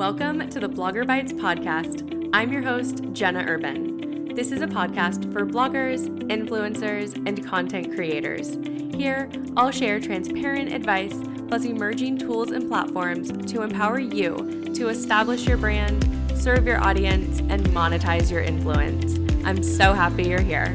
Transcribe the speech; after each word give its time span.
Welcome 0.00 0.48
to 0.48 0.58
the 0.58 0.66
Blogger 0.66 1.04
Bytes 1.04 1.34
podcast. 1.34 2.30
I'm 2.32 2.50
your 2.50 2.62
host, 2.62 3.02
Jenna 3.12 3.44
Urban. 3.46 4.34
This 4.34 4.50
is 4.50 4.62
a 4.62 4.66
podcast 4.66 5.30
for 5.30 5.44
bloggers, 5.44 6.08
influencers, 6.30 7.14
and 7.28 7.46
content 7.46 7.94
creators. 7.94 8.56
Here, 8.98 9.28
I'll 9.58 9.70
share 9.70 10.00
transparent 10.00 10.72
advice 10.72 11.12
plus 11.48 11.66
emerging 11.66 12.16
tools 12.16 12.50
and 12.50 12.66
platforms 12.66 13.30
to 13.52 13.60
empower 13.60 13.98
you 13.98 14.72
to 14.74 14.88
establish 14.88 15.46
your 15.46 15.58
brand, 15.58 16.02
serve 16.34 16.66
your 16.66 16.82
audience, 16.82 17.40
and 17.40 17.62
monetize 17.66 18.30
your 18.30 18.40
influence. 18.40 19.18
I'm 19.44 19.62
so 19.62 19.92
happy 19.92 20.30
you're 20.30 20.40
here. 20.40 20.74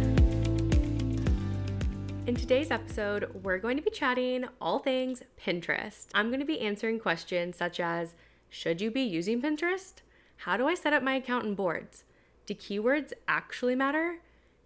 In 2.27 2.35
today's 2.35 2.69
episode, 2.69 3.31
we're 3.41 3.57
going 3.57 3.77
to 3.77 3.83
be 3.83 3.89
chatting 3.89 4.45
all 4.61 4.77
things 4.77 5.23
Pinterest. 5.43 6.05
I'm 6.13 6.27
going 6.27 6.41
to 6.41 6.45
be 6.45 6.59
answering 6.59 6.99
questions 6.99 7.55
such 7.55 7.79
as 7.79 8.13
should 8.55 8.79
you 8.79 8.89
be 8.89 9.01
using 9.01 9.41
Pinterest? 9.41 9.95
How 10.37 10.55
do 10.55 10.65
I 10.65 10.75
set 10.75 10.93
up 10.93 11.03
my 11.03 11.15
account 11.15 11.43
and 11.43 11.57
boards? 11.57 12.05
Do 12.45 12.53
keywords 12.53 13.11
actually 13.27 13.75
matter? 13.75 14.19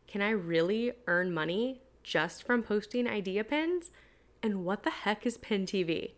Can 0.07 0.21
I 0.21 0.29
really 0.29 0.91
earn 1.07 1.33
money 1.33 1.81
just 2.03 2.43
from 2.43 2.61
posting 2.61 3.07
idea 3.07 3.43
pins? 3.43 3.89
And 4.43 4.63
what 4.63 4.83
the 4.83 4.91
heck 4.91 5.25
is 5.25 5.39
Pin 5.39 5.65
TV? 5.65 6.11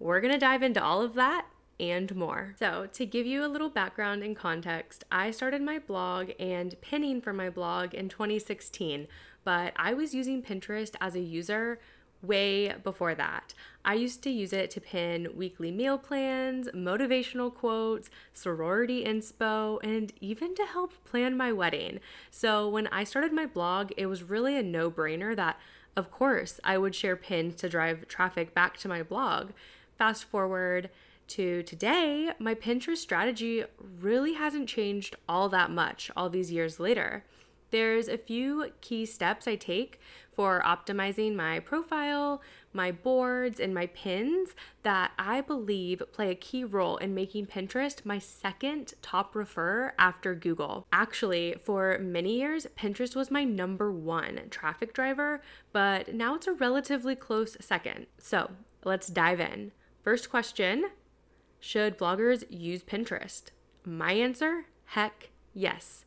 We're 0.00 0.20
to 0.32 0.38
dive 0.38 0.64
into 0.64 0.82
all 0.82 1.00
of 1.00 1.14
that 1.14 1.46
and 1.78 2.12
more. 2.16 2.56
So, 2.58 2.88
to 2.94 3.06
give 3.06 3.24
you 3.24 3.44
a 3.44 3.46
little 3.46 3.70
background 3.70 4.24
and 4.24 4.34
context, 4.34 5.04
I 5.12 5.30
started 5.30 5.62
my 5.62 5.78
blog 5.78 6.30
and 6.40 6.74
pinning 6.80 7.20
for 7.20 7.32
my 7.32 7.50
blog 7.50 7.94
in 7.94 8.08
2016, 8.08 9.06
but 9.44 9.72
I 9.76 9.94
was 9.94 10.12
using 10.12 10.42
Pinterest 10.42 10.96
as 11.00 11.14
a 11.14 11.20
user 11.20 11.78
way 12.26 12.74
before 12.82 13.14
that. 13.14 13.54
I 13.84 13.94
used 13.94 14.22
to 14.24 14.30
use 14.30 14.52
it 14.52 14.70
to 14.72 14.80
pin 14.80 15.28
weekly 15.36 15.70
meal 15.70 15.96
plans, 15.96 16.68
motivational 16.74 17.54
quotes, 17.54 18.10
sorority 18.34 19.04
inspo, 19.04 19.78
and 19.82 20.12
even 20.20 20.54
to 20.56 20.64
help 20.64 20.92
plan 21.04 21.36
my 21.36 21.52
wedding. 21.52 22.00
So 22.30 22.68
when 22.68 22.88
I 22.88 23.04
started 23.04 23.32
my 23.32 23.46
blog, 23.46 23.92
it 23.96 24.06
was 24.06 24.24
really 24.24 24.56
a 24.56 24.62
no 24.62 24.90
brainer 24.90 25.36
that, 25.36 25.58
of 25.96 26.10
course, 26.10 26.58
I 26.64 26.78
would 26.78 26.94
share 26.94 27.16
pins 27.16 27.54
to 27.56 27.68
drive 27.68 28.08
traffic 28.08 28.54
back 28.54 28.76
to 28.78 28.88
my 28.88 29.02
blog. 29.02 29.50
Fast 29.96 30.24
forward 30.24 30.90
to 31.28 31.62
today, 31.62 32.30
my 32.38 32.54
Pinterest 32.54 32.98
strategy 32.98 33.64
really 34.00 34.34
hasn't 34.34 34.68
changed 34.68 35.16
all 35.28 35.48
that 35.48 35.70
much 35.70 36.10
all 36.16 36.28
these 36.28 36.52
years 36.52 36.78
later. 36.78 37.24
There's 37.76 38.08
a 38.08 38.16
few 38.16 38.70
key 38.80 39.04
steps 39.04 39.46
I 39.46 39.56
take 39.56 40.00
for 40.32 40.62
optimizing 40.64 41.34
my 41.34 41.60
profile, 41.60 42.40
my 42.72 42.90
boards, 42.90 43.60
and 43.60 43.74
my 43.74 43.88
pins 43.88 44.54
that 44.82 45.10
I 45.18 45.42
believe 45.42 46.02
play 46.10 46.30
a 46.30 46.34
key 46.34 46.64
role 46.64 46.96
in 46.96 47.14
making 47.14 47.48
Pinterest 47.48 48.02
my 48.06 48.18
second 48.18 48.94
top 49.02 49.36
refer 49.36 49.92
after 49.98 50.34
Google. 50.34 50.86
Actually, 50.90 51.56
for 51.62 51.98
many 51.98 52.38
years, 52.38 52.66
Pinterest 52.78 53.14
was 53.14 53.30
my 53.30 53.44
number 53.44 53.92
one 53.92 54.40
traffic 54.48 54.94
driver, 54.94 55.42
but 55.70 56.14
now 56.14 56.34
it's 56.34 56.46
a 56.46 56.52
relatively 56.52 57.14
close 57.14 57.58
second. 57.60 58.06
So 58.16 58.52
let's 58.86 59.08
dive 59.08 59.38
in. 59.38 59.72
First 60.02 60.30
question 60.30 60.86
Should 61.60 61.98
bloggers 61.98 62.42
use 62.48 62.82
Pinterest? 62.82 63.50
My 63.84 64.12
answer 64.12 64.64
heck 64.86 65.28
yes. 65.52 66.05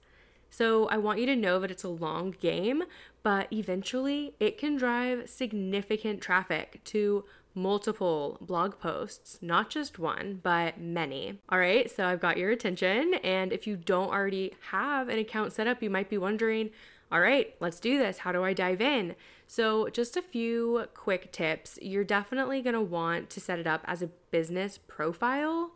So 0.49 0.87
I 0.87 0.97
want 0.97 1.19
you 1.19 1.25
to 1.27 1.35
know 1.35 1.59
that 1.59 1.71
it's 1.71 1.83
a 1.83 1.89
long 1.89 2.35
game, 2.39 2.83
but 3.23 3.51
eventually 3.51 4.33
it 4.39 4.57
can 4.57 4.75
drive 4.75 5.29
significant 5.29 6.21
traffic 6.21 6.81
to 6.85 7.25
multiple 7.55 8.37
blog 8.41 8.79
posts, 8.79 9.39
not 9.41 9.69
just 9.69 9.99
one, 9.99 10.39
but 10.41 10.79
many. 10.79 11.39
All 11.49 11.59
right, 11.59 11.89
so 11.89 12.05
I've 12.05 12.21
got 12.21 12.37
your 12.37 12.51
attention. 12.51 13.15
And 13.15 13.51
if 13.51 13.67
you 13.67 13.75
don't 13.75 14.11
already 14.11 14.53
have 14.71 15.09
an 15.09 15.19
account 15.19 15.53
set 15.53 15.67
up, 15.67 15.83
you 15.83 15.89
might 15.89 16.09
be 16.09 16.17
wondering, 16.17 16.69
all 17.11 17.19
right, 17.19 17.55
let's 17.59 17.79
do 17.79 17.97
this. 17.97 18.19
How 18.19 18.31
do 18.31 18.43
I 18.43 18.53
dive 18.53 18.81
in? 18.81 19.15
So, 19.47 19.89
just 19.89 20.15
a 20.15 20.21
few 20.21 20.85
quick 20.93 21.31
tips. 21.31 21.79
You're 21.81 22.03
definitely 22.03 22.61
to 22.61 22.81
want 22.81 23.31
to 23.31 23.39
set 23.39 23.57
it 23.57 23.65
up 23.65 23.81
as 23.85 24.03
a 24.03 24.11
business 24.29 24.77
profile. 24.77 25.71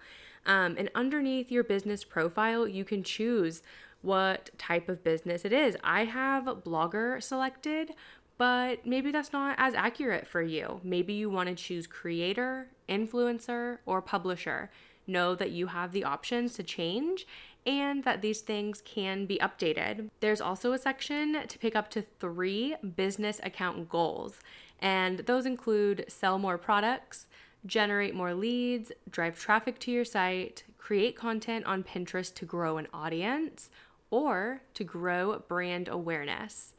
Um, 0.45 0.75
and 0.77 0.89
underneath 0.93 1.51
your 1.51 1.63
business 1.63 2.03
profile, 2.03 2.67
you 2.67 2.83
can 2.83 3.03
choose 3.03 3.61
what 4.01 4.49
type 4.57 4.89
of 4.89 5.03
business 5.03 5.45
it 5.45 5.53
is. 5.53 5.77
I 5.83 6.05
have 6.05 6.45
blogger 6.45 7.23
selected, 7.23 7.93
but 8.37 8.85
maybe 8.85 9.11
that's 9.11 9.31
not 9.31 9.55
as 9.57 9.73
accurate 9.73 10.27
for 10.27 10.41
you. 10.41 10.81
Maybe 10.83 11.13
you 11.13 11.29
want 11.29 11.49
to 11.49 11.55
choose 11.55 11.87
creator, 11.87 12.67
influencer, 12.89 13.77
or 13.85 14.01
publisher. 14.01 14.69
Know 15.07 15.35
that 15.35 15.51
you 15.51 15.67
have 15.67 15.91
the 15.91 16.03
options 16.03 16.53
to 16.55 16.63
change 16.63 17.25
and 17.65 18.03
that 18.03 18.21
these 18.21 18.41
things 18.41 18.81
can 18.81 19.25
be 19.25 19.37
updated. 19.37 20.09
There's 20.19 20.41
also 20.41 20.73
a 20.73 20.77
section 20.77 21.47
to 21.47 21.59
pick 21.59 21.75
up 21.75 21.89
to 21.91 22.03
three 22.19 22.75
business 22.95 23.39
account 23.43 23.87
goals, 23.89 24.39
and 24.79 25.19
those 25.19 25.45
include 25.45 26.05
sell 26.09 26.37
more 26.37 26.57
products, 26.57 27.27
generate 27.65 28.15
more 28.15 28.33
leads, 28.33 28.91
drive 29.09 29.39
traffic 29.39 29.79
to 29.79 29.91
your 29.91 30.05
site, 30.05 30.63
create 30.77 31.15
content 31.15 31.65
on 31.65 31.83
Pinterest 31.83 32.33
to 32.35 32.45
grow 32.45 32.77
an 32.77 32.87
audience, 32.93 33.69
or 34.09 34.61
to 34.73 34.83
grow 34.83 35.41
brand 35.47 35.87
awareness. 35.87 36.73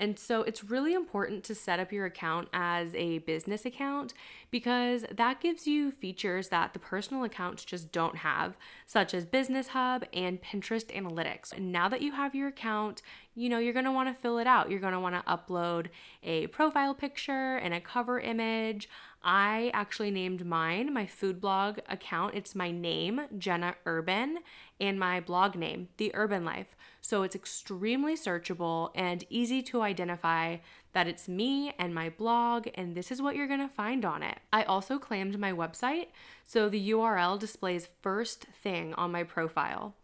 And 0.00 0.18
so 0.18 0.40
it's 0.40 0.64
really 0.64 0.94
important 0.94 1.44
to 1.44 1.54
set 1.54 1.78
up 1.78 1.92
your 1.92 2.06
account 2.06 2.48
as 2.54 2.94
a 2.94 3.18
business 3.18 3.66
account 3.66 4.14
because 4.50 5.04
that 5.14 5.42
gives 5.42 5.66
you 5.66 5.92
features 5.92 6.48
that 6.48 6.72
the 6.72 6.78
personal 6.78 7.22
accounts 7.22 7.66
just 7.66 7.92
don't 7.92 8.16
have, 8.16 8.56
such 8.86 9.12
as 9.12 9.26
Business 9.26 9.68
Hub 9.68 10.06
and 10.14 10.40
Pinterest 10.40 10.86
Analytics. 10.86 11.52
And 11.52 11.70
now 11.70 11.90
that 11.90 12.00
you 12.00 12.12
have 12.12 12.34
your 12.34 12.48
account, 12.48 13.02
you 13.34 13.50
know, 13.50 13.58
you're 13.58 13.74
gonna 13.74 13.92
wanna 13.92 14.14
fill 14.14 14.38
it 14.38 14.46
out. 14.46 14.70
You're 14.70 14.80
gonna 14.80 15.00
wanna 15.00 15.22
upload 15.28 15.88
a 16.22 16.46
profile 16.46 16.94
picture 16.94 17.56
and 17.58 17.74
a 17.74 17.80
cover 17.80 18.18
image. 18.18 18.88
I 19.22 19.70
actually 19.74 20.10
named 20.10 20.46
mine 20.46 20.94
my 20.94 21.04
food 21.04 21.42
blog 21.42 21.78
account. 21.90 22.34
It's 22.34 22.54
my 22.54 22.70
name, 22.70 23.20
Jenna 23.36 23.74
Urban, 23.84 24.38
and 24.80 24.98
my 24.98 25.20
blog 25.20 25.56
name, 25.56 25.88
The 25.98 26.10
Urban 26.14 26.46
Life. 26.46 26.74
So 27.10 27.24
it's 27.24 27.34
extremely 27.34 28.14
searchable 28.14 28.92
and 28.94 29.24
easy 29.30 29.62
to 29.62 29.82
identify 29.82 30.58
that 30.92 31.08
it's 31.08 31.26
me 31.26 31.74
and 31.76 31.92
my 31.92 32.08
blog, 32.08 32.68
and 32.76 32.94
this 32.94 33.10
is 33.10 33.20
what 33.20 33.34
you're 33.34 33.48
gonna 33.48 33.68
find 33.68 34.04
on 34.04 34.22
it. 34.22 34.38
I 34.52 34.62
also 34.62 34.96
claimed 34.96 35.36
my 35.36 35.50
website, 35.50 36.10
so 36.46 36.68
the 36.68 36.90
URL 36.90 37.36
displays 37.36 37.88
first 38.00 38.46
thing 38.62 38.94
on 38.94 39.10
my 39.10 39.24
profile. 39.24 39.96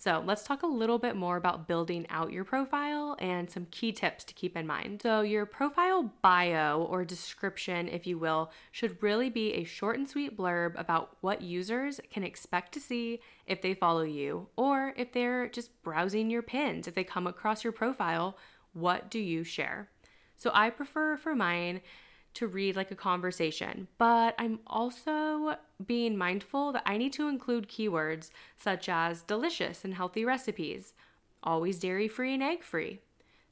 So, 0.00 0.22
let's 0.24 0.44
talk 0.44 0.62
a 0.62 0.66
little 0.68 1.00
bit 1.00 1.16
more 1.16 1.36
about 1.36 1.66
building 1.66 2.06
out 2.08 2.32
your 2.32 2.44
profile 2.44 3.16
and 3.18 3.50
some 3.50 3.66
key 3.72 3.90
tips 3.90 4.22
to 4.24 4.34
keep 4.34 4.56
in 4.56 4.64
mind. 4.64 5.02
So, 5.02 5.22
your 5.22 5.44
profile 5.44 6.12
bio 6.22 6.82
or 6.82 7.04
description, 7.04 7.88
if 7.88 8.06
you 8.06 8.16
will, 8.16 8.52
should 8.70 9.02
really 9.02 9.28
be 9.28 9.54
a 9.54 9.64
short 9.64 9.98
and 9.98 10.08
sweet 10.08 10.36
blurb 10.36 10.78
about 10.78 11.16
what 11.20 11.42
users 11.42 12.00
can 12.12 12.22
expect 12.22 12.72
to 12.74 12.80
see 12.80 13.18
if 13.48 13.60
they 13.60 13.74
follow 13.74 14.02
you 14.02 14.46
or 14.54 14.94
if 14.96 15.12
they're 15.12 15.48
just 15.48 15.82
browsing 15.82 16.30
your 16.30 16.42
pins. 16.42 16.86
If 16.86 16.94
they 16.94 17.02
come 17.02 17.26
across 17.26 17.64
your 17.64 17.72
profile, 17.72 18.36
what 18.74 19.10
do 19.10 19.18
you 19.18 19.42
share? 19.42 19.88
So, 20.36 20.52
I 20.54 20.70
prefer 20.70 21.16
for 21.16 21.34
mine 21.34 21.80
to 22.38 22.46
read 22.46 22.76
like 22.76 22.92
a 22.92 22.96
conversation, 22.96 23.88
but 23.98 24.34
I'm 24.38 24.60
also 24.66 25.56
being 25.84 26.16
mindful 26.16 26.70
that 26.72 26.84
I 26.86 26.96
need 26.96 27.12
to 27.14 27.26
include 27.26 27.68
keywords 27.68 28.30
such 28.56 28.88
as 28.88 29.22
delicious 29.22 29.84
and 29.84 29.94
healthy 29.94 30.24
recipes, 30.24 30.92
always 31.42 31.80
dairy 31.80 32.06
free 32.06 32.34
and 32.34 32.42
egg 32.42 32.62
free. 32.62 33.00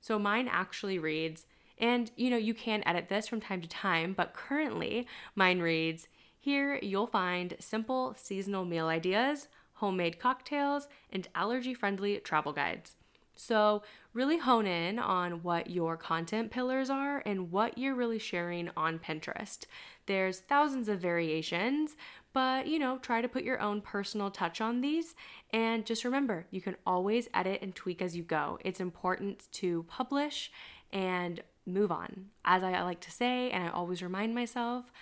So 0.00 0.20
mine 0.20 0.48
actually 0.48 1.00
reads, 1.00 1.46
and 1.78 2.12
you 2.14 2.30
know, 2.30 2.36
you 2.36 2.54
can 2.54 2.84
edit 2.86 3.08
this 3.08 3.26
from 3.26 3.40
time 3.40 3.60
to 3.60 3.68
time, 3.68 4.12
but 4.12 4.34
currently 4.34 5.08
mine 5.34 5.58
reads, 5.58 6.06
here 6.38 6.78
you'll 6.80 7.08
find 7.08 7.56
simple 7.58 8.14
seasonal 8.16 8.64
meal 8.64 8.86
ideas, 8.86 9.48
homemade 9.74 10.20
cocktails, 10.20 10.86
and 11.10 11.26
allergy 11.34 11.74
friendly 11.74 12.18
travel 12.18 12.52
guides. 12.52 12.94
So, 13.36 13.82
really 14.12 14.38
hone 14.38 14.66
in 14.66 14.98
on 14.98 15.42
what 15.42 15.70
your 15.70 15.96
content 15.96 16.50
pillars 16.50 16.88
are 16.88 17.22
and 17.26 17.52
what 17.52 17.76
you're 17.76 17.94
really 17.94 18.18
sharing 18.18 18.70
on 18.76 18.98
Pinterest. 18.98 19.66
There's 20.06 20.40
thousands 20.40 20.88
of 20.88 21.00
variations, 21.00 21.96
but 22.32 22.66
you 22.66 22.78
know, 22.78 22.98
try 22.98 23.20
to 23.20 23.28
put 23.28 23.44
your 23.44 23.60
own 23.60 23.80
personal 23.82 24.30
touch 24.30 24.60
on 24.60 24.80
these. 24.80 25.14
And 25.52 25.84
just 25.84 26.04
remember, 26.04 26.46
you 26.50 26.60
can 26.60 26.76
always 26.86 27.28
edit 27.34 27.60
and 27.62 27.74
tweak 27.74 28.00
as 28.00 28.16
you 28.16 28.22
go. 28.22 28.58
It's 28.64 28.80
important 28.80 29.46
to 29.52 29.84
publish 29.88 30.50
and 30.92 31.42
move 31.66 31.92
on. 31.92 32.26
As 32.44 32.62
I 32.62 32.82
like 32.82 33.00
to 33.00 33.10
say, 33.10 33.50
and 33.50 33.64
I 33.64 33.68
always 33.68 34.02
remind 34.02 34.34
myself, 34.34 34.92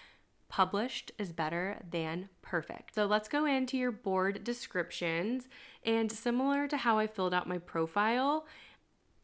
published 0.55 1.11
is 1.19 1.33
better 1.33 1.83
than 1.91 2.29
perfect. 2.41 2.95
So 2.95 3.07
let's 3.07 3.29
go 3.29 3.45
into 3.45 3.77
your 3.77 3.91
board 3.91 4.45
descriptions. 4.45 5.49
And 5.85 6.13
similar 6.13 6.69
to 6.69 6.77
how 6.77 6.97
I 6.97 7.09
filled 7.09 7.35
out 7.35 7.49
my 7.49 7.59
profile, 7.59 8.47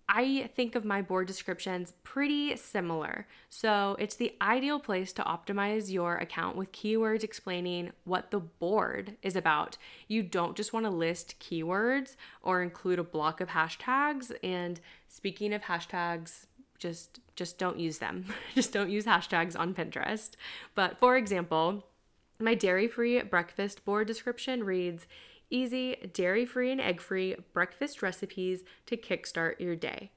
I 0.08 0.50
think 0.56 0.74
of 0.74 0.84
my 0.84 1.02
board 1.02 1.28
descriptions 1.28 1.92
pretty 2.02 2.56
similar. 2.56 3.28
So 3.48 3.94
it's 4.00 4.16
the 4.16 4.34
ideal 4.42 4.80
place 4.80 5.12
to 5.12 5.22
optimize 5.22 5.88
your 5.88 6.16
account 6.16 6.56
with 6.56 6.72
keywords 6.72 7.22
explaining 7.22 7.92
what 8.02 8.32
the 8.32 8.40
board 8.40 9.16
is 9.22 9.36
about. 9.36 9.78
You 10.08 10.24
don't 10.24 10.56
just 10.56 10.72
want 10.72 10.84
to 10.86 10.90
list 10.90 11.36
keywords 11.38 12.16
or 12.42 12.60
include 12.60 12.98
a 12.98 13.04
block 13.04 13.40
of 13.40 13.50
hashtags. 13.50 14.32
And 14.42 14.80
speaking 15.06 15.54
of 15.54 15.62
hashtags, 15.62 16.46
just 16.80 17.20
just 17.36 17.58
don't 17.58 17.78
use 17.78 17.98
them. 17.98 18.26
just 18.54 18.72
don't 18.72 18.90
use 18.90 19.04
hashtags 19.04 19.58
on 19.58 19.74
Pinterest. 19.74 20.30
But 20.74 20.98
for 20.98 21.16
example, 21.16 21.84
my 22.40 22.54
dairy-free 22.54 23.22
breakfast 23.22 23.84
board 23.84 24.06
description 24.06 24.64
reads 24.64 25.06
easy, 25.50 25.96
dairy 26.12 26.46
free, 26.46 26.70
and 26.70 26.80
egg 26.80 27.00
free 27.00 27.36
breakfast 27.52 28.02
recipes 28.02 28.62
to 28.86 28.96
kickstart 28.96 29.60
your 29.60 29.76
day. 29.76 30.10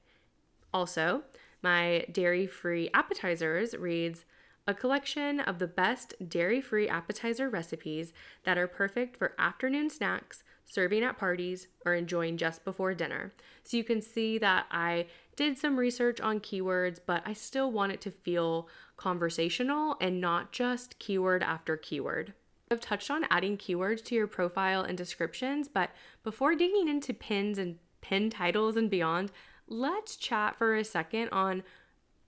Also, 0.72 1.22
my 1.62 2.04
dairy 2.10 2.46
free 2.46 2.90
appetizers 2.94 3.74
reads 3.74 4.24
a 4.66 4.74
collection 4.74 5.40
of 5.40 5.58
the 5.58 5.66
best 5.66 6.14
dairy 6.26 6.60
free 6.60 6.88
appetizer 6.88 7.50
recipes 7.50 8.12
that 8.44 8.56
are 8.56 8.66
perfect 8.66 9.16
for 9.16 9.34
afternoon 9.38 9.90
snacks, 9.90 10.42
serving 10.64 11.02
at 11.02 11.18
parties, 11.18 11.66
or 11.84 11.94
enjoying 11.94 12.38
just 12.38 12.64
before 12.64 12.94
dinner. 12.94 13.32
So 13.62 13.76
you 13.76 13.84
can 13.84 14.00
see 14.00 14.38
that 14.38 14.66
I 14.70 15.06
did 15.36 15.58
some 15.58 15.78
research 15.78 16.20
on 16.20 16.40
keywords, 16.40 16.98
but 17.04 17.22
I 17.26 17.32
still 17.32 17.70
want 17.70 17.92
it 17.92 18.00
to 18.02 18.10
feel 18.10 18.68
conversational 18.96 19.96
and 20.00 20.20
not 20.20 20.52
just 20.52 20.98
keyword 20.98 21.42
after 21.42 21.76
keyword. 21.76 22.34
I've 22.70 22.80
touched 22.80 23.10
on 23.10 23.26
adding 23.30 23.58
keywords 23.58 24.04
to 24.06 24.14
your 24.14 24.26
profile 24.26 24.82
and 24.82 24.96
descriptions, 24.96 25.68
but 25.68 25.90
before 26.22 26.54
digging 26.54 26.88
into 26.88 27.12
pins 27.12 27.58
and 27.58 27.78
pin 28.00 28.30
titles 28.30 28.76
and 28.76 28.90
beyond, 28.90 29.32
let's 29.68 30.16
chat 30.16 30.56
for 30.56 30.74
a 30.74 30.84
second 30.84 31.28
on 31.30 31.62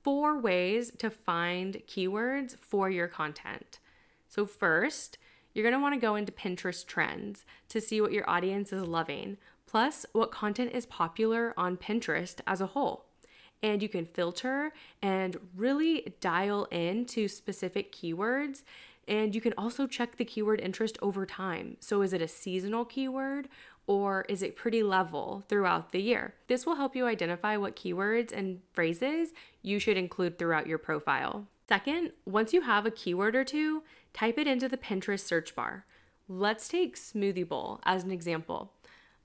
four 0.03 0.38
ways 0.38 0.93
to 0.99 1.11
find 1.11 1.82
keywords 1.88 2.56
for 2.58 2.88
your 2.91 3.08
content. 3.08 3.79
So, 4.29 4.47
first, 4.47 5.19
you're 5.53 5.62
going 5.62 5.73
to 5.73 5.81
want 5.81 5.94
to 5.94 6.00
go 6.00 6.17
into 6.17 6.32
Pinterest 6.32 6.87
trends 6.87 7.44
to 7.70 7.81
see 7.81 8.00
what 8.00 8.12
your 8.12 8.29
audience 8.29 8.73
is 8.73 8.82
loving, 8.82 9.38
plus 9.66 10.06
what 10.12 10.30
content 10.30 10.72
is 10.72 10.86
popular 10.86 11.52
on 11.56 11.76
Pinterest 11.76 12.40
as 12.46 12.60
a 12.60 12.66
whole. 12.66 13.06
And 13.62 13.82
you 13.82 13.88
can 13.88 14.06
filter 14.06 14.72
and 15.02 15.36
really 15.56 16.14
dial 16.20 16.66
in 16.70 17.04
to 17.06 17.26
specific 17.26 17.92
keywords 17.92 18.62
and 19.08 19.34
you 19.34 19.40
can 19.40 19.54
also 19.56 19.86
check 19.86 20.16
the 20.16 20.24
keyword 20.24 20.60
interest 20.60 20.98
over 21.00 21.24
time. 21.24 21.76
So, 21.80 22.02
is 22.02 22.12
it 22.12 22.22
a 22.22 22.28
seasonal 22.28 22.84
keyword 22.84 23.48
or 23.86 24.24
is 24.28 24.42
it 24.42 24.56
pretty 24.56 24.82
level 24.82 25.44
throughout 25.48 25.92
the 25.92 26.00
year? 26.00 26.34
This 26.48 26.66
will 26.66 26.74
help 26.74 26.96
you 26.96 27.06
identify 27.06 27.56
what 27.56 27.76
keywords 27.76 28.32
and 28.32 28.60
phrases 28.72 29.30
you 29.62 29.78
should 29.78 29.96
include 29.96 30.38
throughout 30.38 30.66
your 30.66 30.78
profile. 30.78 31.46
Second, 31.69 32.12
once 32.24 32.52
you 32.52 32.62
have 32.62 32.86
a 32.86 32.90
keyword 32.90 33.36
or 33.36 33.44
two, 33.44 33.82
type 34.12 34.38
it 34.38 34.46
into 34.46 34.69
the 34.69 34.76
Pinterest 34.76 35.20
search 35.20 35.54
bar. 35.54 35.84
Let's 36.28 36.69
take 36.69 36.96
smoothie 36.96 37.46
bowl 37.46 37.80
as 37.84 38.02
an 38.02 38.10
example. 38.10 38.72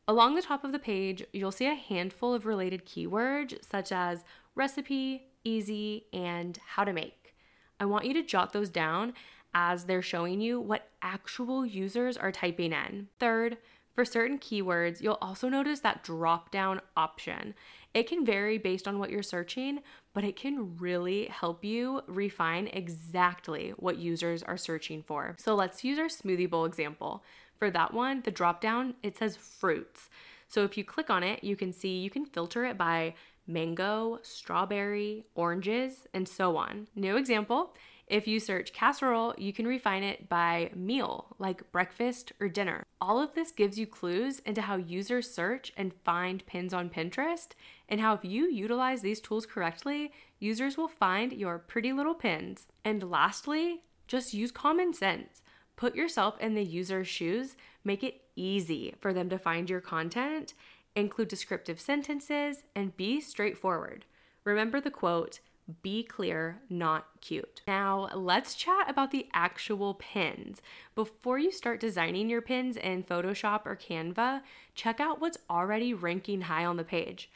Along 0.08 0.36
the 0.36 0.42
top 0.42 0.64
of 0.64 0.72
the 0.72 0.80
page, 0.80 1.24
you'll 1.32 1.52
see 1.52 1.68
a 1.68 1.76
handful 1.76 2.34
of 2.34 2.46
related 2.46 2.86
keywords 2.86 3.64
such 3.64 3.92
as 3.92 4.24
recipe, 4.56 5.28
easy, 5.44 6.06
and 6.12 6.60
how 6.66 6.84
to 6.84 6.94
make. 6.94 7.36
I 7.80 7.86
want 7.86 8.06
you 8.06 8.14
to 8.16 8.24
jot 8.24 8.52
those 8.52 8.70
down 8.70 9.14
as 9.54 9.86
they're 9.86 10.02
showing 10.02 10.42
you 10.42 10.60
what 10.60 10.90
actual 11.02 11.66
users 11.66 12.18
are 12.18 12.32
typing 12.32 12.74
in. 12.74 13.08
Third, 13.20 13.58
for 13.94 14.06
certain 14.06 14.40
keywords, 14.40 15.02
you'll 15.02 15.18
also 15.22 15.50
notice 15.50 15.82
that 15.82 16.04
drop 16.04 16.52
down 16.52 16.82
option. 16.96 17.54
It 17.94 18.08
can 18.08 18.26
vary 18.26 18.58
based 18.58 18.88
on 18.88 19.00
what 19.00 19.10
you're 19.10 19.22
searching, 19.22 19.80
but 20.14 20.24
it 20.24 20.38
can 20.38 20.78
really 20.78 21.26
help 21.26 21.66
you 21.66 22.02
refine 22.08 22.68
exactly 22.68 23.74
what 23.78 23.98
users 23.98 24.44
are 24.44 24.58
searching 24.58 25.04
for. 25.04 25.36
So 25.38 25.56
let's 25.56 25.84
use 25.84 26.00
our 26.00 26.06
smoothie 26.06 26.50
bowl 26.50 26.66
example. 26.66 27.24
For 27.62 27.70
that 27.70 27.94
one, 27.94 28.22
the 28.22 28.32
drop 28.32 28.60
down, 28.60 28.96
it 29.04 29.20
says 29.20 29.38
fruits. 29.38 30.10
So 30.48 30.64
if 30.64 30.80
you 30.80 30.84
click 30.84 31.12
on 31.12 31.22
it, 31.22 31.44
you 31.44 31.56
can 31.56 31.72
see 31.72 32.00
you 32.00 32.10
can 32.10 32.26
filter 32.26 32.66
it 32.66 32.76
by 32.76 33.14
mango, 33.46 34.18
strawberry, 34.24 35.26
oranges, 35.36 36.08
and 36.12 36.28
so 36.28 36.58
on. 36.58 36.88
New 36.96 37.18
example 37.18 37.76
if 38.08 38.28
you 38.28 38.40
search 38.40 38.74
casserole, 38.74 39.36
you 39.38 39.54
can 39.54 39.68
refine 39.68 40.02
it 40.02 40.28
by 40.28 40.72
meal, 40.76 41.36
like 41.38 41.72
breakfast 41.72 42.32
or 42.40 42.50
dinner. 42.50 42.84
All 43.00 43.22
of 43.22 43.36
this 43.36 43.52
gives 43.52 43.78
you 43.78 43.86
clues 43.86 44.40
into 44.40 44.64
how 44.64 44.78
users 44.78 45.30
search 45.30 45.72
and 45.78 45.94
find 46.04 46.44
pins 46.48 46.74
on 46.74 46.90
Pinterest, 46.90 47.50
and 47.88 48.02
how 48.02 48.16
if 48.16 48.26
you 48.26 48.50
utilize 48.50 49.04
these 49.04 49.22
tools 49.22 49.46
correctly, 49.46 50.12
users 50.40 50.78
will 50.78 50.88
find 50.88 51.32
your 51.32 51.60
pretty 51.60 51.94
little 51.94 52.16
pins. 52.16 52.66
And 52.84 53.12
lastly, 53.12 53.84
just 54.08 54.34
use 54.34 54.52
common 54.52 54.96
sense. 54.96 55.44
Put 55.82 55.96
yourself 55.96 56.40
in 56.40 56.54
the 56.54 56.64
user's 56.64 57.08
shoes, 57.08 57.56
make 57.84 58.04
it 58.04 58.22
easy 58.36 58.94
for 59.02 59.14
them 59.14 59.30
to 59.30 59.40
find 59.40 59.68
your 59.68 59.82
content, 59.82 60.54
include 60.96 61.30
descriptive 61.30 61.80
sentences, 61.80 62.62
and 62.76 62.96
be 62.96 63.20
straightforward. 63.20 64.06
Remember 64.44 64.80
the 64.80 64.92
quote, 64.92 65.40
be 65.82 66.04
clear, 66.04 66.62
not 66.70 67.08
cute. 67.20 67.64
Now, 67.68 68.10
let's 68.14 68.54
chat 68.54 68.92
about 68.92 69.10
the 69.10 69.28
actual 69.34 69.96
pins. 69.96 70.62
Before 70.94 71.40
you 71.40 71.52
start 71.52 71.80
designing 71.80 72.30
your 72.30 72.44
pins 72.44 72.78
in 72.78 73.04
Photoshop 73.04 73.62
or 73.66 73.76
Canva, 73.76 74.44
check 74.76 75.00
out 75.00 75.20
what's 75.20 75.40
already 75.50 75.96
ranking 75.96 76.42
high 76.42 76.64
on 76.64 76.78
the 76.78 76.84
page. 76.84 77.32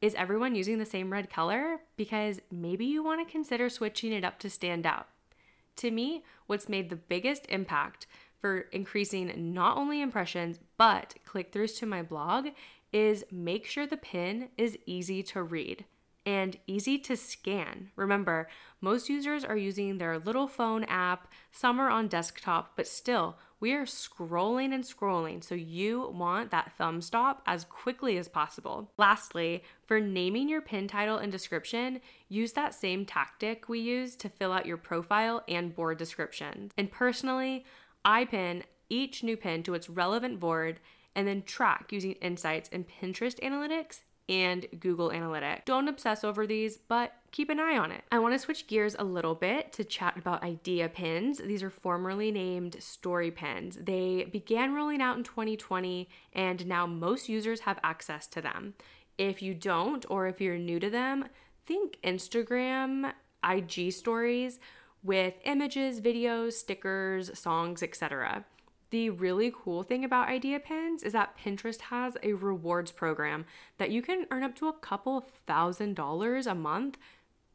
Is 0.00 0.14
everyone 0.14 0.54
using 0.54 0.78
the 0.78 0.86
same 0.86 1.12
red 1.12 1.28
color? 1.28 1.80
Because 1.98 2.40
maybe 2.50 2.86
you 2.86 3.04
want 3.04 3.28
to 3.28 3.30
consider 3.30 3.68
switching 3.68 4.14
it 4.14 4.24
up 4.24 4.38
to 4.38 4.48
stand 4.48 4.86
out. 4.86 5.08
To 5.80 5.90
me, 5.90 6.24
what's 6.46 6.68
made 6.68 6.90
the 6.90 6.96
biggest 6.96 7.46
impact 7.48 8.06
for 8.38 8.66
increasing 8.70 9.32
not 9.54 9.78
only 9.78 10.02
impressions 10.02 10.58
but 10.76 11.14
click 11.24 11.52
throughs 11.52 11.78
to 11.78 11.86
my 11.86 12.02
blog 12.02 12.48
is 12.92 13.24
make 13.32 13.64
sure 13.64 13.86
the 13.86 13.96
pin 13.96 14.50
is 14.58 14.76
easy 14.84 15.22
to 15.22 15.42
read 15.42 15.86
and 16.26 16.58
easy 16.66 16.98
to 16.98 17.16
scan. 17.16 17.92
Remember, 17.96 18.46
most 18.82 19.08
users 19.08 19.42
are 19.42 19.56
using 19.56 19.96
their 19.96 20.18
little 20.18 20.48
phone 20.48 20.84
app, 20.84 21.32
some 21.50 21.80
are 21.80 21.88
on 21.88 22.08
desktop, 22.08 22.72
but 22.76 22.86
still, 22.86 23.38
we 23.60 23.74
are 23.74 23.84
scrolling 23.84 24.72
and 24.72 24.82
scrolling, 24.82 25.44
so 25.44 25.54
you 25.54 26.10
want 26.14 26.50
that 26.50 26.72
thumb 26.78 27.02
stop 27.02 27.42
as 27.46 27.64
quickly 27.64 28.16
as 28.16 28.26
possible. 28.26 28.90
Lastly, 28.96 29.62
for 29.84 30.00
naming 30.00 30.48
your 30.48 30.62
pin 30.62 30.88
title 30.88 31.18
and 31.18 31.30
description, 31.30 32.00
use 32.28 32.52
that 32.52 32.74
same 32.74 33.04
tactic 33.04 33.68
we 33.68 33.78
use 33.78 34.16
to 34.16 34.30
fill 34.30 34.52
out 34.52 34.66
your 34.66 34.78
profile 34.78 35.44
and 35.46 35.74
board 35.74 35.98
description. 35.98 36.72
And 36.78 36.90
personally, 36.90 37.66
I 38.04 38.24
pin 38.24 38.64
each 38.88 39.22
new 39.22 39.36
pin 39.36 39.62
to 39.64 39.74
its 39.74 39.90
relevant 39.90 40.40
board 40.40 40.80
and 41.14 41.28
then 41.28 41.42
track 41.42 41.92
using 41.92 42.12
insights 42.12 42.68
in 42.70 42.84
Pinterest 42.84 43.38
analytics 43.40 44.00
and 44.30 44.64
Google 44.78 45.10
Analytics. 45.10 45.64
Don't 45.64 45.88
obsess 45.88 46.22
over 46.22 46.46
these, 46.46 46.78
but 46.78 47.12
keep 47.32 47.50
an 47.50 47.58
eye 47.58 47.76
on 47.76 47.90
it. 47.90 48.04
I 48.12 48.20
want 48.20 48.32
to 48.32 48.38
switch 48.38 48.68
gears 48.68 48.94
a 48.96 49.04
little 49.04 49.34
bit 49.34 49.72
to 49.72 49.84
chat 49.84 50.16
about 50.16 50.44
idea 50.44 50.88
pins. 50.88 51.38
These 51.38 51.64
are 51.64 51.70
formerly 51.70 52.30
named 52.30 52.76
story 52.80 53.32
pins. 53.32 53.76
They 53.80 54.28
began 54.32 54.72
rolling 54.72 55.02
out 55.02 55.18
in 55.18 55.24
2020 55.24 56.08
and 56.32 56.64
now 56.66 56.86
most 56.86 57.28
users 57.28 57.60
have 57.60 57.80
access 57.82 58.28
to 58.28 58.40
them. 58.40 58.74
If 59.18 59.42
you 59.42 59.52
don't 59.52 60.06
or 60.08 60.28
if 60.28 60.40
you're 60.40 60.56
new 60.56 60.78
to 60.78 60.88
them, 60.88 61.26
think 61.66 61.98
Instagram, 62.04 63.12
IG 63.44 63.92
stories 63.92 64.60
with 65.02 65.34
images, 65.44 66.00
videos, 66.00 66.52
stickers, 66.52 67.36
songs, 67.36 67.82
etc. 67.82 68.44
The 68.90 69.10
really 69.10 69.52
cool 69.54 69.84
thing 69.84 70.04
about 70.04 70.28
Idea 70.28 70.58
Pins 70.58 71.04
is 71.04 71.12
that 71.12 71.38
Pinterest 71.38 71.80
has 71.82 72.16
a 72.22 72.32
rewards 72.32 72.90
program 72.90 73.46
that 73.78 73.90
you 73.90 74.02
can 74.02 74.26
earn 74.32 74.42
up 74.42 74.56
to 74.56 74.68
a 74.68 74.72
couple 74.72 75.20
thousand 75.46 75.94
dollars 75.94 76.46
a 76.46 76.54
month, 76.56 76.98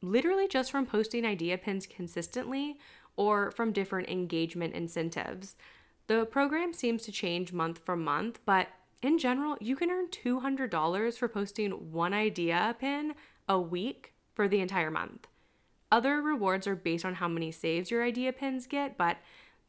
literally 0.01 0.48
just 0.48 0.72
from 0.72 0.86
posting 0.86 1.25
Idea 1.25 1.58
Pins 1.58 1.88
consistently 1.88 2.80
or 3.18 3.51
from 3.51 3.74
different 3.74 4.10
engagement 4.10 4.74
incentives. 4.74 5.56
The 6.08 6.25
program 6.25 6.72
seems 6.72 7.04
to 7.04 7.12
change 7.12 7.51
month 7.51 7.80
from 7.80 8.04
month, 8.04 8.39
but 8.46 8.68
in 9.01 9.18
general, 9.18 9.58
you 9.60 9.75
can 9.75 9.92
earn 9.92 10.08
$200 10.08 11.18
for 11.18 11.27
posting 11.27 11.72
one 11.92 12.13
idea 12.13 12.75
pin 12.80 13.13
a 13.48 13.60
week 13.60 14.13
for 14.34 14.48
the 14.48 14.62
entire 14.62 14.92
month. 14.92 15.27
Other 15.92 16.22
rewards 16.22 16.65
are 16.65 16.75
based 16.75 17.06
on 17.06 17.15
how 17.15 17.27
many 17.27 17.51
saves 17.51 17.92
your 17.92 18.04
idea 18.04 18.34
pins 18.34 18.68
get, 18.68 18.98
but 18.98 19.18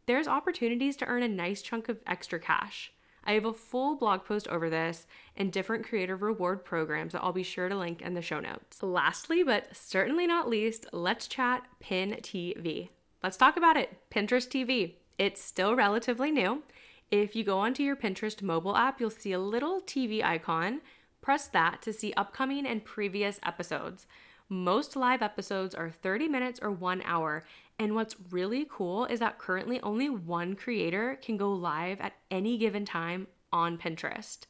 there's 0.06 0.28
opportunities 0.28 0.96
to 0.96 1.06
earn 1.06 1.22
a 1.22 1.28
nice 1.28 1.62
chunk 1.62 1.88
of 1.88 2.00
extra 2.06 2.38
cash. 2.38 2.92
I 3.24 3.32
have 3.32 3.44
a 3.44 3.52
full 3.52 3.96
blog 3.96 4.24
post 4.24 4.46
over 4.48 4.70
this 4.70 5.06
and 5.36 5.52
different 5.52 5.84
creator 5.84 6.14
reward 6.14 6.64
programs 6.64 7.12
that 7.12 7.22
I'll 7.22 7.32
be 7.32 7.42
sure 7.42 7.68
to 7.68 7.76
link 7.76 8.00
in 8.00 8.14
the 8.14 8.22
show 8.22 8.38
notes. 8.38 8.82
Lastly, 8.82 9.42
but 9.42 9.76
certainly 9.76 10.26
not 10.26 10.48
least, 10.48 10.86
let's 10.92 11.26
chat 11.26 11.64
Pin 11.80 12.18
TV. 12.22 12.90
Let's 13.22 13.36
talk 13.36 13.56
about 13.56 13.76
it. 13.76 13.98
Pinterest 14.10 14.48
TV. 14.48 14.94
It's 15.18 15.42
still 15.42 15.74
relatively 15.74 16.30
new. 16.30 16.62
If 17.10 17.34
you 17.34 17.42
go 17.42 17.58
onto 17.58 17.82
your 17.82 17.96
Pinterest 17.96 18.40
mobile 18.42 18.76
app, 18.76 19.00
you'll 19.00 19.10
see 19.10 19.32
a 19.32 19.38
little 19.38 19.80
TV 19.80 20.22
icon 20.22 20.80
Press 21.26 21.48
that 21.48 21.82
to 21.82 21.92
see 21.92 22.12
upcoming 22.12 22.64
and 22.64 22.84
previous 22.84 23.40
episodes. 23.42 24.06
Most 24.48 24.94
live 24.94 25.22
episodes 25.22 25.74
are 25.74 25.90
30 25.90 26.28
minutes 26.28 26.60
or 26.62 26.70
one 26.70 27.02
hour. 27.04 27.44
And 27.80 27.96
what's 27.96 28.14
really 28.30 28.64
cool 28.70 29.04
is 29.06 29.18
that 29.18 29.38
currently 29.38 29.80
only 29.80 30.08
one 30.08 30.54
creator 30.54 31.18
can 31.20 31.36
go 31.36 31.52
live 31.52 32.00
at 32.00 32.12
any 32.30 32.56
given 32.56 32.84
time 32.84 33.26
on 33.52 33.76
Pinterest. 33.76 34.46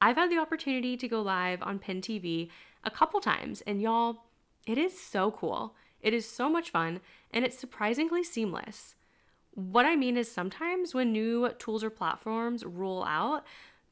I've 0.00 0.16
had 0.16 0.30
the 0.30 0.38
opportunity 0.38 0.96
to 0.96 1.08
go 1.08 1.20
live 1.20 1.62
on 1.62 1.80
Pin 1.80 2.00
TV 2.00 2.48
a 2.84 2.90
couple 2.90 3.20
times, 3.20 3.60
and 3.62 3.82
y'all, 3.82 4.24
it 4.66 4.78
is 4.78 4.98
so 4.98 5.32
cool. 5.32 5.74
It 6.00 6.14
is 6.14 6.26
so 6.26 6.48
much 6.48 6.70
fun, 6.70 7.00
and 7.32 7.44
it's 7.44 7.58
surprisingly 7.58 8.22
seamless. 8.22 8.94
What 9.52 9.84
I 9.84 9.96
mean 9.96 10.16
is 10.16 10.30
sometimes 10.30 10.94
when 10.94 11.12
new 11.12 11.50
tools 11.58 11.84
or 11.84 11.90
platforms 11.90 12.64
roll 12.64 13.04
out, 13.04 13.44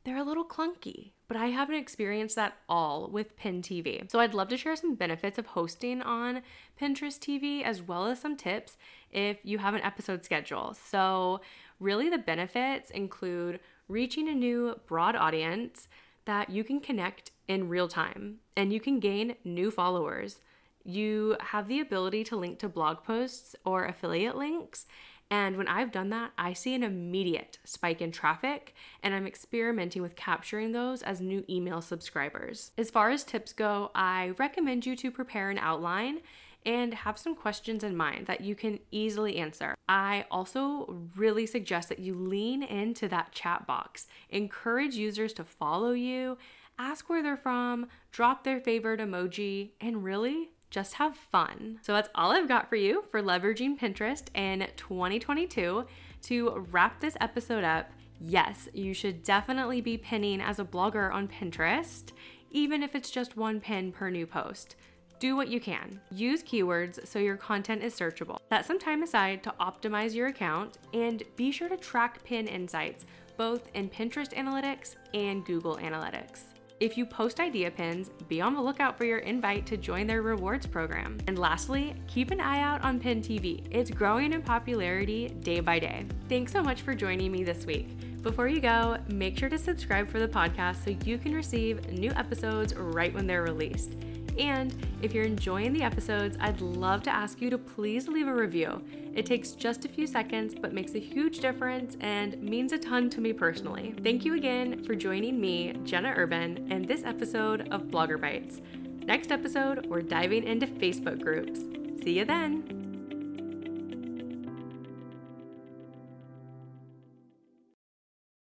they're 0.05 0.17
a 0.17 0.23
little 0.23 0.45
clunky, 0.45 1.11
but 1.29 1.37
I 1.37 1.47
haven't 1.47 1.77
experienced 1.77 2.37
that 2.37 2.57
all 2.69 3.09
with 3.09 3.37
Pin 3.37 3.61
TV. 3.61 4.11
So 4.11 4.19
I'd 4.19 4.35
love 4.35 4.49
to 4.49 4.57
share 4.57 4.75
some 4.75 4.95
benefits 4.95 5.39
of 5.39 5.47
hosting 5.47 6.01
on 6.01 6.41
Pinterest 6.81 7.19
TV 7.19 7.63
as 7.63 7.83
well 7.83 8.07
as 8.07 8.19
some 8.21 8.37
tips 8.37 8.79
if 9.13 9.37
you 9.45 9.59
have 9.59 9.75
an 9.75 9.83
episode 9.83 10.25
schedule. 10.25 10.75
So, 10.75 11.43
really, 11.79 12.09
the 12.09 12.19
benefits 12.19 12.91
include 12.91 13.61
reaching 13.89 14.29
a 14.29 14.35
new 14.35 14.81
broad 14.87 15.17
audience 15.17 15.89
that 16.25 16.51
you 16.51 16.65
can 16.65 16.81
connect 16.81 17.31
in 17.47 17.69
real 17.69 17.89
time 17.89 18.39
and 18.57 18.73
you 18.73 18.81
can 18.81 18.99
gain 18.99 19.35
new 19.45 19.71
followers. 19.71 20.41
You 20.85 21.37
have 21.41 21.69
the 21.69 21.81
ability 21.81 22.25
to 22.25 22.37
link 22.37 22.59
to 22.61 22.69
blog 22.69 23.05
posts 23.05 23.55
or 23.65 23.85
affiliate 23.85 24.37
links. 24.37 24.87
And 25.31 25.57
when 25.57 25.69
I've 25.69 25.93
done 25.93 26.09
that, 26.11 26.33
I 26.39 26.55
see 26.55 26.75
an 26.75 26.83
immediate 26.83 27.59
spike 27.65 28.01
in 28.01 28.13
traffic, 28.13 28.75
and 29.03 29.15
I'm 29.15 29.27
experimenting 29.27 30.01
with 30.01 30.17
capturing 30.17 30.73
those 30.73 31.03
as 31.03 31.21
new 31.21 31.45
email 31.51 31.83
subscribers. 31.83 32.73
As 32.79 32.91
far 32.91 33.11
as 33.11 33.25
tips 33.25 33.53
go, 33.53 33.91
I 33.95 34.33
recommend 34.39 34.87
you 34.87 34.97
to 34.97 35.11
prepare 35.11 35.51
an 35.51 35.59
outline 35.59 36.21
and 36.65 36.93
have 36.93 37.19
some 37.19 37.35
questions 37.35 37.85
in 37.85 37.97
mind 37.97 38.27
that 38.27 38.41
you 38.41 38.55
can 38.55 38.79
easily 38.91 39.37
answer. 39.37 39.75
I 39.89 40.25
also 40.31 41.09
really 41.17 41.47
suggest 41.47 41.89
that 41.89 41.99
you 41.99 42.15
lean 42.15 42.63
into 42.63 43.07
that 43.09 43.33
chat 43.33 43.67
box. 43.67 44.07
Encourage 44.31 44.95
users 44.95 45.33
to 45.35 45.45
follow 45.45 45.93
you, 45.93 46.39
ask 46.79 47.09
where 47.09 47.23
they're 47.23 47.37
from, 47.37 47.89
drop 48.11 48.45
their 48.45 48.61
favorite 48.61 49.01
emoji, 49.01 49.71
and 49.81 50.03
really 50.03 50.51
just 50.71 50.95
have 50.95 51.17
fun. 51.17 51.79
So 51.83 51.93
that's 51.93 52.11
all 52.15 52.33
I've 52.33 52.49
got 52.49 52.69
for 52.69 52.77
you 52.77 53.05
for 53.11 53.23
leveraging 53.23 53.79
Pinterest 53.79 54.25
in 54.35 54.67
2022. 54.77 55.85
To 56.23 56.67
wrap 56.71 57.01
this 57.01 57.17
episode 57.21 57.65
up, 57.65 57.91
yes, 58.21 58.69
you 58.73 58.93
should 58.95 59.23
definitely 59.23 59.81
be 59.81 59.97
pinning 59.97 60.41
as 60.41 60.59
a 60.59 60.65
blogger 60.65 61.13
on 61.13 61.29
Pinterest, 61.29 62.11
even 62.51 62.83
if 62.83 62.95
it's 62.95 63.11
just 63.11 63.37
one 63.37 63.61
pin 63.61 63.93
per 63.93 64.11
new 64.11 64.27
post. 64.27 64.77
Do 65.21 65.35
what 65.35 65.49
you 65.49 65.61
can. 65.61 66.01
Use 66.13 66.43
keywords 66.43 67.07
so 67.07 67.19
your 67.19 67.37
content 67.37 67.83
is 67.83 67.95
searchable. 67.95 68.39
Set 68.49 68.65
some 68.65 68.79
time 68.79 69.03
aside 69.03 69.43
to 69.43 69.55
optimize 69.61 70.15
your 70.15 70.29
account 70.29 70.79
and 70.95 71.23
be 71.37 71.51
sure 71.51 71.69
to 71.69 71.77
track 71.77 72.23
pin 72.25 72.47
insights 72.47 73.05
both 73.37 73.71
in 73.75 73.89
Pinterest 73.89 74.35
Analytics 74.35 74.97
and 75.15 75.47
Google 75.47 75.77
Analytics. 75.77 76.58
If 76.81 76.97
you 76.97 77.05
post 77.05 77.41
idea 77.41 77.73
pins, 77.73 78.11
be 78.29 78.41
on 78.41 78.55
the 78.55 78.61
lookout 78.61 78.97
for 78.97 79.05
your 79.05 79.19
invite 79.19 79.67
to 79.67 79.77
join 79.77 80.07
their 80.07 80.23
rewards 80.23 80.65
program. 80.65 81.19
And 81.27 81.37
lastly, 81.37 81.93
keep 82.07 82.31
an 82.31 82.41
eye 82.41 82.61
out 82.61 82.83
on 82.83 83.01
Pin 83.01 83.21
TV. 83.21 83.67
It's 83.73 83.91
growing 83.91 84.33
in 84.33 84.43
popularity 84.43 85.29
day 85.29 85.59
by 85.59 85.81
day. 85.81 86.07
Thanks 86.29 86.53
so 86.53 86.63
much 86.63 86.83
for 86.83 86.95
joining 86.95 87.33
me 87.33 87.43
this 87.43 87.67
week. 87.67 88.23
Before 88.23 88.47
you 88.47 88.61
go, 88.61 88.97
make 89.09 89.37
sure 89.37 89.49
to 89.49 89.59
subscribe 89.59 90.09
for 90.09 90.21
the 90.21 90.29
podcast 90.29 90.85
so 90.85 90.97
you 91.05 91.19
can 91.19 91.35
receive 91.35 91.91
new 91.91 92.13
episodes 92.13 92.73
right 92.77 93.13
when 93.13 93.27
they're 93.27 93.43
released. 93.43 93.95
And 94.39 94.75
if 95.03 95.13
you're 95.13 95.25
enjoying 95.25 95.73
the 95.73 95.83
episodes, 95.83 96.37
I'd 96.41 96.61
love 96.61 97.03
to 97.05 97.11
ask 97.11 97.41
you 97.41 97.51
to 97.51 97.59
please 97.59 98.09
leave 98.09 98.29
a 98.29 98.35
review. 98.35 98.83
It 99.15 99.27
takes 99.27 99.53
just 99.53 99.85
a 99.85 99.89
few 99.89 100.07
seconds, 100.07 100.55
but 100.55 100.73
makes 100.73 100.95
a 100.95 101.01
huge 101.01 101.41
difference 101.41 101.97
and 102.01 102.41
means 102.43 102.73
a 102.73 102.79
ton 102.79 103.11
to 103.11 103.21
me 103.21 103.33
personally. 103.33 103.95
Thank 104.03 104.25
you 104.25 104.35
again 104.35 104.85
for 104.85 104.95
joining 104.95 105.41
me, 105.41 105.75
Jenna 105.85 106.13
Urban, 106.17 106.69
and 106.71 106.87
this 106.87 107.03
episode 107.05 107.69
of 107.73 107.85
Blogger 107.85 108.19
Bytes. 108.19 108.61
Next 109.05 109.33
episode, 109.33 109.87
we're 109.87 110.03
diving 110.03 110.45
into 110.45 110.67
Facebook 110.67 111.21
groups. 111.21 111.61
See 112.05 112.19
you 112.19 112.25
then. 112.25 112.78